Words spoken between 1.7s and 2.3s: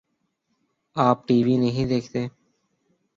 دیکھتے؟